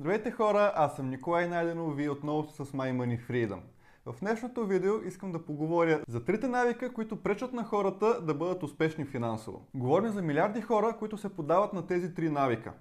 [0.00, 3.58] Здравейте хора, аз съм Николай Найденов, вие отново сте с My Money Freedom.
[4.06, 8.62] В днешното видео искам да поговоря за трите навика, които пречат на хората да бъдат
[8.62, 9.66] успешни финансово.
[9.74, 12.72] Говорим за милиарди хора, които се подават на тези три навика.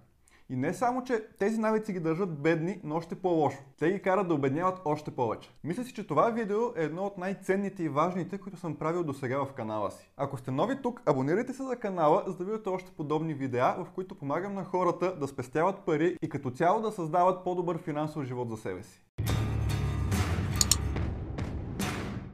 [0.50, 3.58] И не само, че тези навици ги държат бедни, но още по-лошо.
[3.80, 5.50] Те ги карат да обедняват още повече.
[5.64, 9.14] Мисля си, че това видео е едно от най-ценните и важните, които съм правил до
[9.14, 10.12] сега в канала си.
[10.18, 13.88] Ако сте нови тук, абонирайте се за канала, за да видите още подобни видеа, в
[13.96, 18.50] които помагам на хората да спестяват пари и като цяло да създават по-добър финансов живот
[18.50, 19.04] за себе си.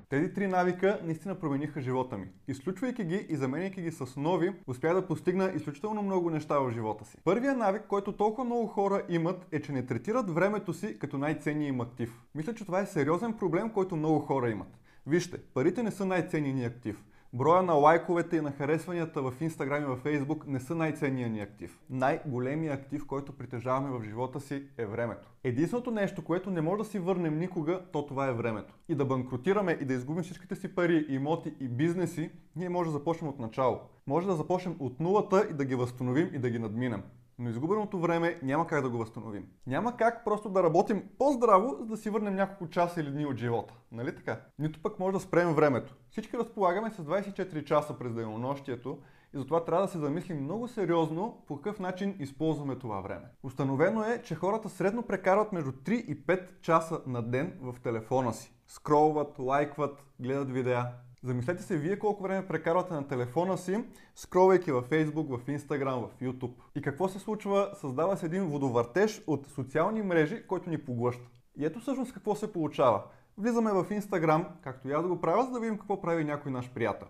[0.10, 2.28] Тези три навика наистина промениха живота ми.
[2.48, 7.06] Изключвайки ги и заменяйки ги с нови, успях да постигна изключително много неща в живота
[7.06, 7.18] си.
[7.24, 11.68] Първият навик, който толкова много хора имат, е, че не третират времето си като най-ценния
[11.68, 12.22] им актив.
[12.36, 14.80] Мисля, че това е сериозен проблем, който много хора имат.
[15.08, 17.04] Вижте, парите не са най-ценният ни актив.
[17.34, 21.42] Броя на лайковете и на харесванията в Instagram и в Facebook не са най-ценният ни
[21.42, 21.80] актив.
[21.90, 25.28] Най-големият актив, който притежаваме в живота си е времето.
[25.44, 28.74] Единственото нещо, което не може да си върнем никога, то това е времето.
[28.90, 32.98] И да банкротираме и да изгубим всичките си пари, имоти и бизнеси, ние може да
[32.98, 33.80] започнем от начало.
[34.08, 37.04] Може да започнем от нулата и да ги възстановим и да ги надминем
[37.40, 39.48] но изгубеното време няма как да го възстановим.
[39.68, 43.38] Няма как просто да работим по-здраво, за да си върнем няколко часа или дни от
[43.38, 43.74] живота.
[43.92, 44.42] Нали така?
[44.60, 45.96] Нито пък може да спрем времето.
[46.10, 48.98] Всички разполагаме с 24 часа през денонощието
[49.34, 53.26] и затова трябва да се замислим много сериозно по какъв начин използваме това време.
[53.44, 58.34] Установено е, че хората средно прекарват между 3 и 5 часа на ден в телефона
[58.34, 58.54] си.
[58.68, 60.86] Скролват, лайкват, гледат видеа.
[61.24, 63.84] Замислете се вие колко време прекарвате на телефона си,
[64.16, 66.54] скролвайки във Facebook, в Instagram, в YouTube.
[66.76, 67.70] И какво се случва?
[67.74, 71.28] Създава се един водовъртеж от социални мрежи, който ни поглъща.
[71.58, 73.04] И ето всъщност какво се получава.
[73.38, 76.52] Влизаме в Instagram, както и аз да го правя, за да видим какво прави някой
[76.52, 77.08] наш приятел.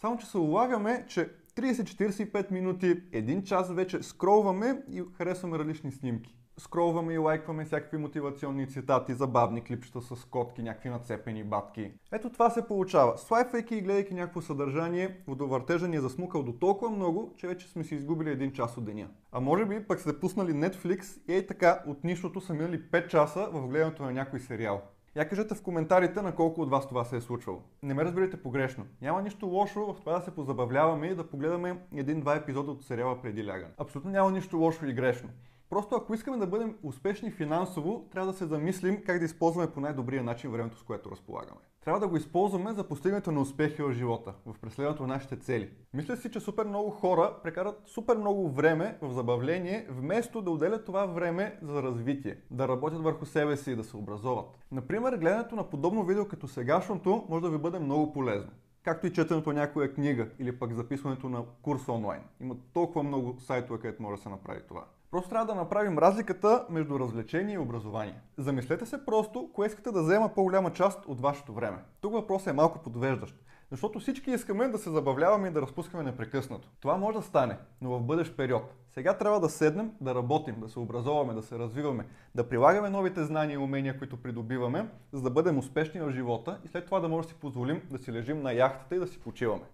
[0.00, 6.38] Само, че се улавяме, че 30-45 минути, един час вече скролваме и харесваме различни снимки
[6.58, 11.92] скролваме и лайкваме всякакви мотивационни цитати, забавни клипчета с котки, някакви нацепени батки.
[12.12, 13.18] Ето това се получава.
[13.18, 17.84] Слайфайки и гледайки някакво съдържание, водовъртежа ни е засмукал до толкова много, че вече сме
[17.84, 19.08] си изгубили един час от деня.
[19.32, 23.08] А може би пък сте пуснали Netflix и ей така от нищото са минали 5
[23.08, 24.82] часа в гледането на някой сериал.
[25.16, 27.62] Я кажете в коментарите на колко от вас това се е случвало.
[27.82, 28.86] Не ме разберете погрешно.
[29.02, 33.22] Няма нищо лошо в това да се позабавляваме и да погледаме един-два епизода от сериала
[33.22, 33.72] преди лягане.
[33.78, 35.28] Абсолютно няма нищо лошо и грешно.
[35.70, 39.80] Просто ако искаме да бъдем успешни финансово, трябва да се замислим как да използваме по
[39.80, 41.60] най-добрия начин времето, с което разполагаме.
[41.84, 45.70] Трябва да го използваме за постигането на успехи в живота, в преследването на нашите цели.
[45.94, 50.84] Мисля си, че супер много хора прекарат супер много време в забавление, вместо да отделят
[50.84, 54.58] това време за развитие, да работят върху себе си и да се образоват.
[54.72, 58.50] Например, гледането на подобно видео като сегашното може да ви бъде много полезно
[58.82, 62.22] както и четенето на някоя книга или пък записването на курс онлайн.
[62.40, 64.84] Има толкова много сайтове, където може да се направи това.
[65.10, 68.20] Просто трябва да направим разликата между развлечение и образование.
[68.38, 71.78] Замислете се просто, кое искате да взема по-голяма част от вашето време.
[72.00, 73.36] Тук въпросът е малко подвеждащ.
[73.70, 76.68] Защото всички искаме да се забавляваме и да разпускаме непрекъснато.
[76.80, 78.74] Това може да стане, но в бъдещ период.
[78.90, 83.24] Сега трябва да седнем, да работим, да се образоваме, да се развиваме, да прилагаме новите
[83.24, 87.08] знания и умения, които придобиваме, за да бъдем успешни в живота и след това да
[87.08, 89.64] може да си позволим да си лежим на яхтата и да си почиваме.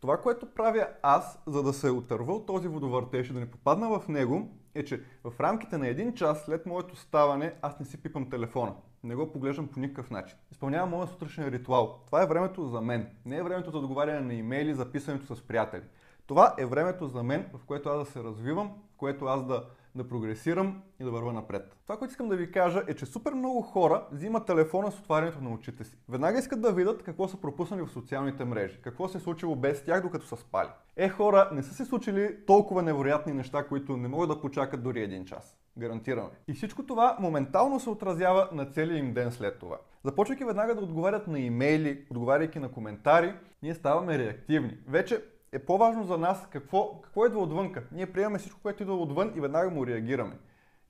[0.00, 3.98] Това, което правя аз, за да се отърва от този водовъртеж и да не попадна
[3.98, 8.02] в него, е, че в рамките на един час след моето ставане аз не си
[8.02, 8.74] пипам телефона.
[9.04, 10.38] Не го поглеждам по никакъв начин.
[10.52, 12.00] Изпълнявам моят сутрешен ритуал.
[12.06, 13.10] Това е времето за мен.
[13.24, 15.82] Не е времето за договаряне на имейли, за писането с приятели.
[16.26, 19.64] Това е времето за мен, в което аз да се развивам, в което аз да
[19.94, 21.76] да прогресирам и да върва напред.
[21.82, 25.40] Това, което искам да ви кажа е, че супер много хора взимат телефона с отварянето
[25.40, 25.96] на очите си.
[26.08, 29.84] Веднага искат да видят какво са пропуснали в социалните мрежи, какво се е случило без
[29.84, 30.68] тях, докато са спали.
[30.96, 35.02] Е, хора, не са се случили толкова невероятни неща, които не могат да почакат дори
[35.02, 35.56] един час.
[35.78, 36.30] Гарантираме.
[36.48, 39.78] И всичко това моментално се отразява на целия им ден след това.
[40.04, 44.78] Започвайки веднага да отговарят на имейли, отговаряйки на коментари, ние ставаме реактивни.
[44.88, 47.84] Вече е по-важно за нас какво, какво идва отвънка.
[47.92, 50.38] Ние приемаме всичко, което идва отвън и веднага му реагираме.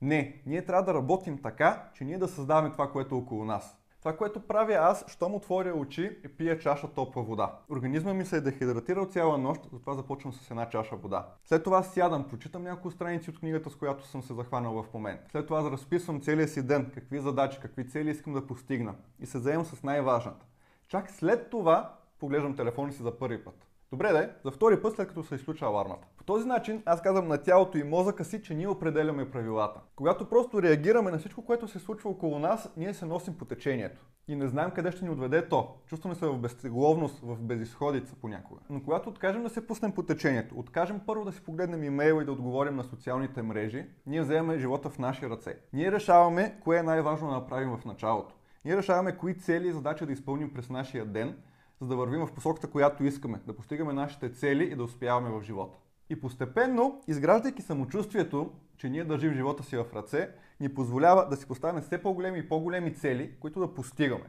[0.01, 3.77] Не, ние трябва да работим така, че ние да създаваме това, което е около нас.
[3.99, 7.59] Това, което правя аз, щом отворя очи и пия чаша топла вода.
[7.71, 11.27] Организма ми се е дехидратирал цяла нощ, затова започвам с една чаша вода.
[11.45, 15.19] След това сядам, прочитам няколко страници от книгата, с която съм се захванал в момент.
[15.31, 19.39] След това разписвам целия си ден, какви задачи, какви цели искам да постигна и се
[19.39, 20.45] заемам с най-важната.
[20.87, 23.70] Чак след това поглеждам телефона си за първи път.
[23.91, 26.07] Добре, да за втори път след като се изключва алармата.
[26.17, 29.79] По този начин аз казвам на тялото и мозъка си, че ние определяме правилата.
[29.95, 34.05] Когато просто реагираме на всичко, което се случва около нас, ние се носим по течението.
[34.27, 35.75] И не знаем къде ще ни отведе то.
[35.85, 38.61] Чувстваме се в безтегловност, в безисходица понякога.
[38.69, 42.25] Но когато откажем да се пуснем по течението, откажем първо да си погледнем имейла и
[42.25, 45.57] да отговорим на социалните мрежи, ние вземаме живота в наши ръце.
[45.73, 48.35] Ние решаваме кое е най-важно да направим в началото.
[48.65, 51.35] Ние решаваме кои цели и задачи да изпълним през нашия ден,
[51.81, 55.43] за да вървим в посоката, която искаме, да постигаме нашите цели и да успяваме в
[55.43, 55.77] живота.
[56.09, 60.29] И постепенно, изграждайки самочувствието, че ние държим живота си в ръце,
[60.59, 64.25] ни позволява да си поставяме все по-големи и по-големи цели, които да постигаме,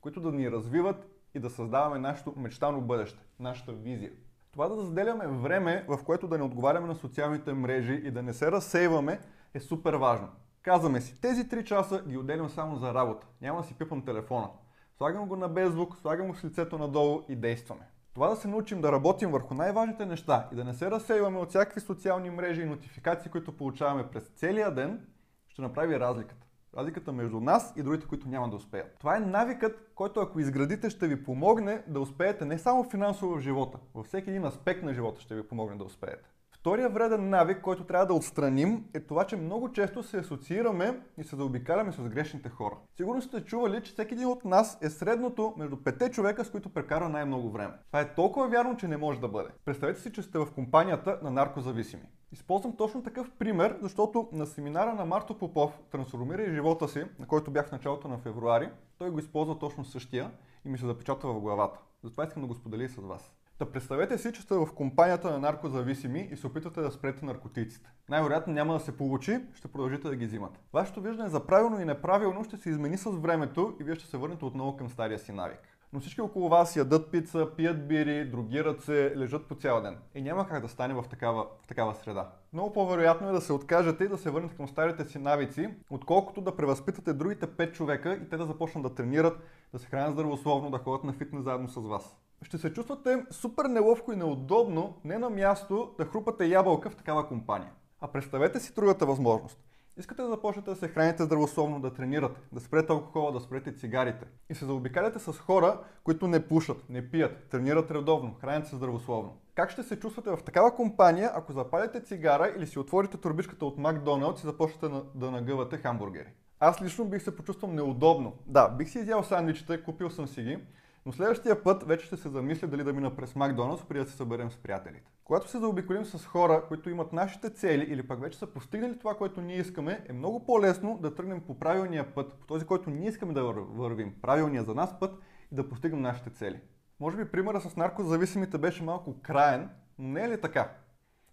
[0.00, 4.12] които да ни развиват и да създаваме нашето мечтано бъдеще, нашата визия.
[4.52, 8.32] Това да заделяме време, в което да не отговаряме на социалните мрежи и да не
[8.32, 9.20] се разсейваме,
[9.54, 10.28] е супер важно.
[10.62, 13.26] Казваме си, тези 3 часа ги отделям само за работа.
[13.40, 14.48] Няма да си пипам телефона.
[14.96, 17.88] Слагам го на беззвук, слагам го с лицето надолу и действаме.
[18.14, 21.48] Това да се научим да работим върху най-важните неща и да не се разсейваме от
[21.48, 25.06] всякакви социални мрежи и нотификации, които получаваме през целия ден,
[25.48, 26.46] ще направи разликата.
[26.76, 28.96] Разликата между нас и другите, които няма да успеят.
[28.98, 33.40] Това е навикът, който ако изградите, ще ви помогне да успеете не само финансово в
[33.40, 36.33] живота, във всеки един аспект на живота ще ви помогне да успеете.
[36.64, 41.24] Втория вреден навик, който трябва да отстраним, е това, че много често се асоциираме и
[41.24, 42.76] се заобикаляме с грешните хора.
[42.96, 46.68] Сигурно сте чували, че всеки един от нас е средното между пете човека, с които
[46.68, 47.74] прекара най-много време.
[47.86, 49.48] Това е толкова вярно, че не може да бъде.
[49.64, 52.08] Представете си, че сте в компанията на наркозависими.
[52.32, 57.50] Използвам точно такъв пример, защото на семинара на Марто Попов Трансформирай живота си, на който
[57.50, 60.30] бях в началото на февруари, той го използва точно същия
[60.64, 61.78] и ми се запечатва в главата.
[62.04, 63.34] Затова искам да го споделя с вас.
[63.58, 67.90] Та представете си, че сте в компанията на наркозависими и се опитвате да спрете наркотиците.
[68.08, 70.60] Най-вероятно няма да се получи, ще продължите да ги взимате.
[70.72, 74.16] Вашето виждане за правилно и неправилно ще се измени с времето и вие ще се
[74.16, 75.60] върнете отново към стария си навик.
[75.92, 79.98] Но всички около вас ядат пица, пият бири, другират се, лежат по цял ден.
[80.14, 82.30] И няма как да стане в такава, в такава среда.
[82.52, 86.40] Много по-вероятно е да се откажете и да се върнете към старите си навици, отколкото
[86.40, 89.38] да превъзпитате другите 5 човека и те да започнат да тренират,
[89.72, 93.64] да се хранят здравословно, да ходят на фитнес заедно с вас ще се чувствате супер
[93.64, 97.70] неловко и неудобно, не на място да хрупате ябълка в такава компания.
[98.00, 99.58] А представете си другата възможност.
[99.96, 104.26] Искате да започнете да се храните здравословно, да тренирате, да спрете алкохола, да спрете цигарите
[104.50, 109.36] и се заобикаляте с хора, които не пушат, не пият, тренират редовно, хранят се здравословно.
[109.54, 113.78] Как ще се чувствате в такава компания, ако запалите цигара или си отворите турбичката от
[113.78, 116.28] Макдоналдс и започнете да нагъвате хамбургери?
[116.60, 118.32] Аз лично бих се почувствал неудобно.
[118.46, 120.58] Да, бих си изял сандвичите, купил съм си ги,
[121.06, 124.16] но следващия път вече ще се замисля дали да мина през Макдоналдс, преди да се
[124.16, 125.10] съберем с приятелите.
[125.24, 129.14] Когато се заобиколим с хора, които имат нашите цели или пък вече са постигнали това,
[129.14, 133.08] което ние искаме, е много по-лесно да тръгнем по правилния път, по този, който ние
[133.08, 135.18] искаме да вървим, правилния за нас път
[135.52, 136.60] и да постигнем нашите цели.
[137.00, 140.70] Може би примера с наркозависимите беше малко краен, но не е ли така?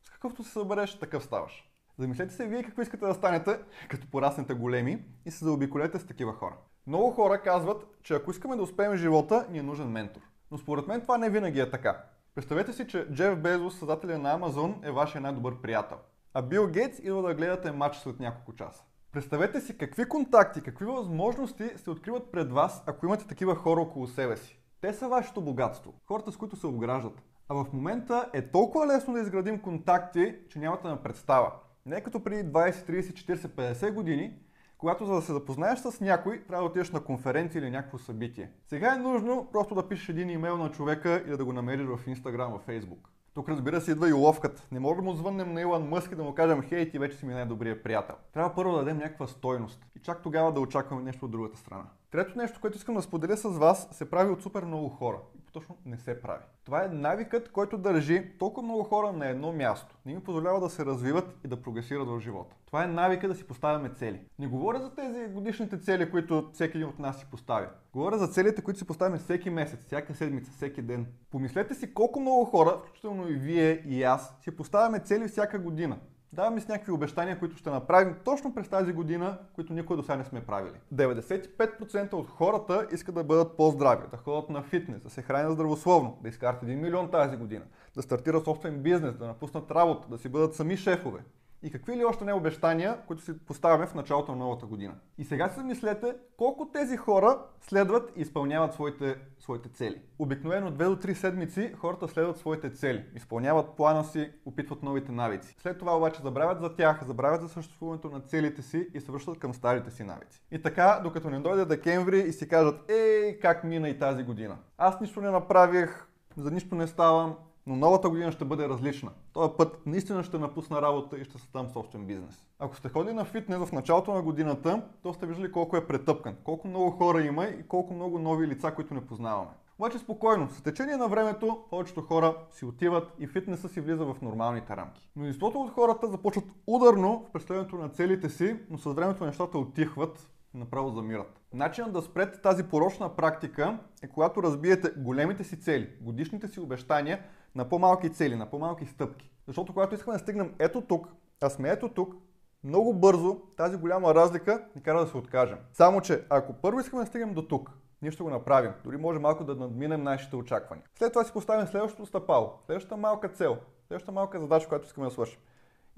[0.03, 1.71] С какъвто се събереш, такъв ставаш.
[1.97, 3.59] Замислете се вие какво искате да станете,
[3.89, 6.57] като пораснете големи и се заобиколете с такива хора.
[6.87, 10.21] Много хора казват, че ако искаме да успеем в живота, ни е нужен ментор.
[10.51, 12.03] Но според мен това не винаги е така.
[12.35, 15.97] Представете си, че Джеф Безос, създателя на Амазон, е вашия най-добър приятел.
[16.33, 18.83] А Бил Гейтс идва да гледате матч след няколко часа.
[19.11, 24.07] Представете си какви контакти, какви възможности се откриват пред вас, ако имате такива хора около
[24.07, 24.59] себе си.
[24.81, 25.93] Те са вашето богатство.
[26.05, 27.21] Хората, с които се обграждат.
[27.49, 31.51] А в момента е толкова лесно да изградим контакти, че нямате на представа.
[31.85, 34.33] Не като преди 20, 30, 40, 50 години,
[34.81, 38.51] когато за да се запознаеш с някой, трябва да отидеш на конференция или някакво събитие.
[38.67, 42.05] Сега е нужно просто да пишеш един имейл на човека или да го намериш в
[42.05, 43.07] Instagram, в Facebook.
[43.33, 44.67] Тук разбира се идва и уловката.
[44.71, 47.17] Не може да му звъннем на Илон Мъск и да му кажем, хей, ти вече
[47.17, 48.15] си ми най-добрият приятел.
[48.33, 51.83] Трябва първо да дадем някаква стойност и чак тогава да очакваме нещо от другата страна.
[52.11, 55.17] Трето нещо, което искам да споделя с вас, се прави от супер много хора.
[55.53, 56.43] Точно не се прави.
[56.65, 59.95] Това е навикът, който държи толкова много хора на едно място.
[60.05, 62.55] Не им позволява да се развиват и да прогресират в живота.
[62.65, 64.19] Това е навика да си поставяме цели.
[64.39, 67.67] Не говоря за тези годишните цели, които всеки един от нас си поставя.
[67.93, 71.07] Говоря за целите, които си поставяме всеки месец, всяка седмица, всеки ден.
[71.31, 75.97] Помислете си колко много хора, включително и вие и аз, си поставяме цели всяка година.
[76.33, 80.15] Даваме с някакви обещания, които ще направим точно през тази година, които никой до сега
[80.15, 80.75] не сме правили.
[80.93, 86.17] 95% от хората искат да бъдат по-здрави, да ходят на фитнес, да се хранят здравословно,
[86.21, 90.29] да изкарат 1 милион тази година, да стартират собствен бизнес, да напуснат работа, да си
[90.29, 91.19] бъдат сами шефове
[91.63, 94.93] и какви ли още не обещания, които си поставяме в началото на новата година.
[95.17, 100.01] И сега си мислете колко тези хора следват и изпълняват своите, своите цели.
[100.19, 105.55] Обикновено 2 до 3 седмици хората следват своите цели, изпълняват плана си, опитват новите навици.
[105.59, 109.39] След това обаче забравят за тях, забравят за съществуването на целите си и се връщат
[109.39, 110.41] към старите си навици.
[110.51, 114.57] И така, докато не дойде декември и си кажат, ей, как мина и тази година.
[114.77, 117.35] Аз нищо не направих, за нищо не ставам,
[117.67, 119.11] но новата година ще бъде различна.
[119.33, 122.45] Този път наистина ще напусна работа и ще създам собствен бизнес.
[122.59, 126.35] Ако сте ходили на фитнес в началото на годината, то сте виждали колко е претъпкан,
[126.43, 129.51] колко много хора има и колко много нови лица, които не познаваме.
[129.79, 134.21] Обаче спокойно, с течение на времето повечето хора си отиват и фитнеса си влиза в
[134.21, 135.09] нормалните рамки.
[135.15, 140.31] Мнозинството от хората започват ударно в преследването на целите си, но с времето нещата отихват
[140.53, 141.41] направо замират.
[141.53, 147.19] Начинът да спрете тази порочна практика е когато разбиете големите си цели, годишните си обещания
[147.55, 149.31] на по-малки цели, на по-малки стъпки.
[149.47, 151.07] Защото когато искаме да стигнем ето тук,
[151.41, 152.15] а сме ето тук,
[152.63, 155.57] много бързо тази голяма разлика ни кара да се откажем.
[155.73, 158.71] Само, че ако първо искаме да стигнем до тук, ние ще го направим.
[158.83, 160.85] Дори може малко да надминем нашите очаквания.
[160.95, 165.11] След това си поставим следващото стъпало, следващата малка цел, следващата малка задача, която искаме да
[165.11, 165.39] свършим.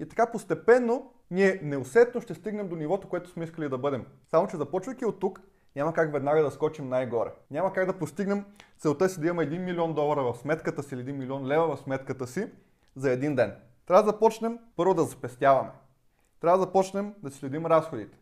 [0.00, 4.06] И така постепенно ние неусетно ще стигнем до нивото, което сме искали да бъдем.
[4.30, 5.40] Само, че започвайки от тук,
[5.76, 7.30] няма как веднага да скочим най-горе.
[7.50, 8.44] Няма как да постигнем
[8.78, 11.80] целта си да имаме 1 милион долара в сметката си или 1 милион лева в
[11.80, 12.52] сметката си
[12.96, 13.56] за един ден.
[13.86, 15.70] Трябва да започнем първо да спестяваме.
[16.40, 18.18] Трябва да започнем да следим разходите.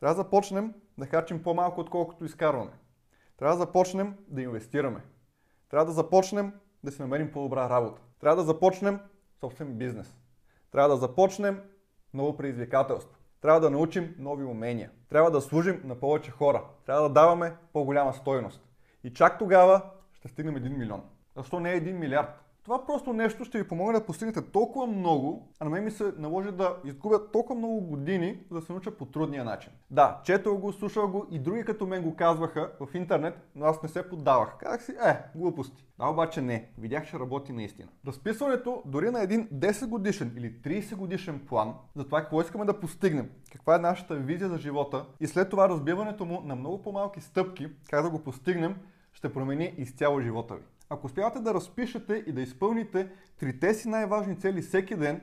[0.00, 2.72] Трябва да започнем да харчим по-малко, отколкото изкарваме.
[3.38, 5.00] Трябва да започнем да инвестираме.
[5.70, 6.52] Трябва да започнем
[6.84, 8.02] да си намерим по-добра работа.
[8.20, 9.00] Трябва да започнем
[9.40, 10.16] собствен бизнес.
[10.72, 11.62] Трябва да започнем
[12.14, 13.18] ново предизвикателство.
[13.42, 14.90] Трябва да научим нови умения.
[15.08, 16.64] Трябва да служим на повече хора.
[16.86, 18.68] Трябва да даваме по-голяма стойност.
[19.04, 19.82] И чак тогава
[20.12, 21.02] ще стигнем 1 милион.
[21.36, 22.41] Защо не е 1 милиард?
[22.64, 26.12] Това просто нещо ще ви помогне да постигнете толкова много, а на мен ми се
[26.18, 29.72] наложи да изгубя толкова много години, за да се науча по трудния начин.
[29.90, 33.82] Да, четал го, слушал го и други като мен го казваха в интернет, но аз
[33.82, 34.56] не се поддавах.
[34.58, 35.84] Казах си, е, глупости.
[35.98, 36.68] Да, обаче не.
[36.78, 37.88] Видях, че работи наистина.
[38.06, 42.80] Разписването дори на един 10 годишен или 30 годишен план за това какво искаме да
[42.80, 47.20] постигнем, каква е нашата визия за живота и след това разбиването му на много по-малки
[47.20, 48.76] стъпки, как да го постигнем,
[49.12, 50.62] ще промени изцяло живота ви.
[50.92, 53.08] Ако успявате да разпишете и да изпълните
[53.38, 55.20] трите си най-важни цели всеки ден,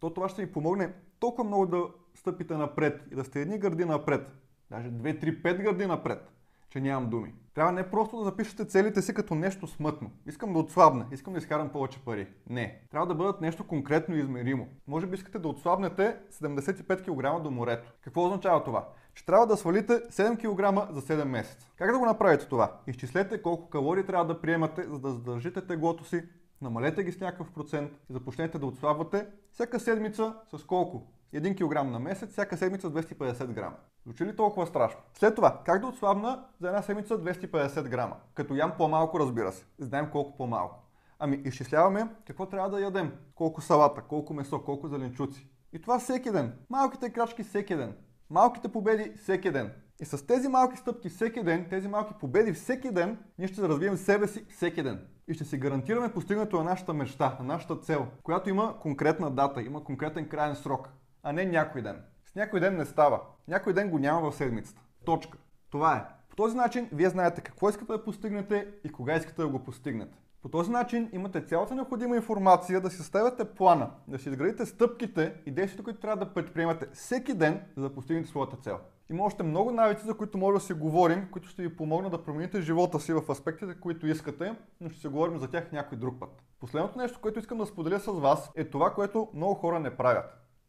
[0.00, 1.82] то това ще ви помогне толкова много да
[2.14, 4.32] стъпите напред и да сте едни гърди напред.
[4.70, 6.30] Даже 2, 3, 5 гърди напред,
[6.70, 7.34] че нямам думи.
[7.54, 10.10] Трябва не просто да запишете целите си като нещо смътно.
[10.26, 12.28] Искам да отслабна, искам да изкарам повече пари.
[12.50, 12.80] Не.
[12.90, 14.68] Трябва да бъдат нещо конкретно и измеримо.
[14.86, 17.92] Може би искате да отслабнете 75 кг до морето.
[18.00, 18.88] Какво означава това?
[19.14, 21.70] Че трябва да свалите 7 кг за 7 месеца.
[21.76, 22.80] Как да го направите това?
[22.86, 26.22] Изчислете колко калории трябва да приемате, за да задържите теглото си,
[26.62, 31.06] намалете ги с някакъв процент и започнете да отслабвате всяка седмица с колко?
[31.34, 33.76] 1 кг на месец, всяка седмица 250 грама.
[34.04, 35.00] Звучи ли толкова страшно?
[35.14, 38.16] След това, как да отслабна за една седмица 250 грама?
[38.34, 39.64] Като ям по-малко, разбира се.
[39.78, 40.84] Знаем колко по-малко.
[41.18, 43.12] Ами, изчисляваме какво трябва да ядем.
[43.34, 45.48] Колко салата, колко месо, колко зеленчуци.
[45.72, 46.52] И това всеки ден.
[46.70, 47.96] Малките крачки всеки ден.
[48.30, 49.72] Малките победи всеки ден.
[50.00, 53.96] И с тези малки стъпки всеки ден, тези малки победи всеки ден, ние ще развием
[53.96, 55.06] себе си всеки ден.
[55.28, 59.62] И ще си гарантираме постигането на нашата мечта, на нашата цел, която има конкретна дата,
[59.62, 60.88] има конкретен крайен срок,
[61.22, 62.02] а не някой ден.
[62.30, 63.20] С някой ден не става.
[63.48, 64.82] Някой ден го няма в седмицата.
[65.04, 65.38] Точка.
[65.70, 66.04] Това е.
[66.28, 70.18] По този начин вие знаете какво искате да постигнете и кога искате да го постигнете.
[70.42, 75.34] По този начин имате цялата необходима информация да си съставяте плана, да си изградите стъпките
[75.46, 78.78] и действията, които трябва да предприемате всеки ден, за да постигнете своята цел.
[79.10, 82.22] Има още много навици, за които може да си говорим, които ще ви помогнат да
[82.24, 86.20] промените живота си в аспектите, които искате, но ще си говорим за тях някой друг
[86.20, 86.42] път.
[86.60, 90.24] Последното нещо, което искам да споделя с вас е това, което много хора не правят.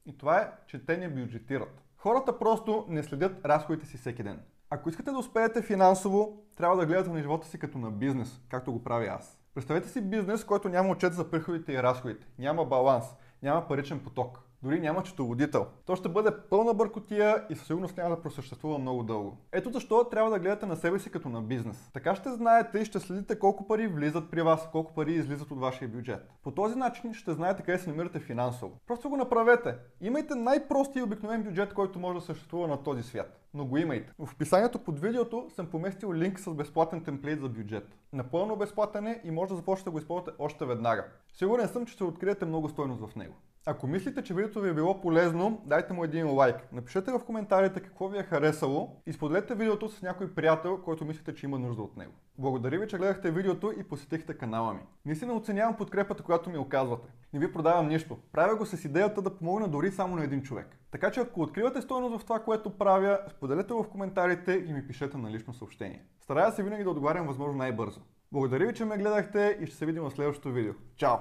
[0.06, 1.82] И това е, че те не бюджетират.
[1.98, 4.40] Хората просто не следят разходите си всеки ден.
[4.70, 8.72] Ако искате да успеете финансово, трябва да гледате на живота си като на бизнес, както
[8.72, 9.40] го правя аз.
[9.56, 13.06] Представете си бизнес, който няма отчет за приходите и разходите, няма баланс,
[13.44, 14.49] няма паричен поток.
[14.64, 15.68] Дори няма четоводител.
[15.86, 19.38] То ще бъде пълна бъркотия и със сигурност няма да просъществува много дълго.
[19.52, 21.90] Ето защо трябва да гледате на себе си като на бизнес.
[21.94, 25.60] Така ще знаете и ще следите колко пари влизат при вас, колко пари излизат от
[25.60, 26.30] вашия бюджет.
[26.44, 28.78] По този начин ще знаете къде се намирате финансово.
[28.88, 29.76] Просто го направете.
[30.02, 33.40] Имайте най-простия и обикновен бюджет, който може да съществува на този свят.
[33.54, 34.14] Но го имайте.
[34.20, 37.98] В описанието под видеото съм поместил линк с безплатен темплейт за бюджет.
[38.14, 41.06] Напълно безплатен е и може да започнете да го използвате още веднага.
[41.34, 43.36] Сигурен съм, че ще откриете много стойност в него.
[43.66, 46.56] Ако мислите, че видеото ви е било полезно, дайте му един лайк.
[46.72, 51.36] Напишете в коментарите какво ви е харесало и споделете видеото с някой приятел, който мислите,
[51.36, 52.12] че има нужда от него.
[52.38, 54.80] Благодаря ви, че гледахте видеото и посетихте канала ми.
[55.06, 57.10] Наистина оценявам подкрепата, която ми оказвате.
[57.34, 58.18] Не ви продавам нищо.
[58.32, 60.78] Правя го с идеята да помогна дори само на един човек.
[60.92, 64.88] Така че ако откривате стойност в това, което правя, споделете го в коментарите и ми
[64.88, 66.06] пишете на лично съобщение.
[66.22, 68.02] Старая се винаги да отговарям възможно най-бързо.
[68.32, 70.74] Благодаря ви, че ме гледахте и ще се видим в следващото видео.
[70.96, 71.18] Чао!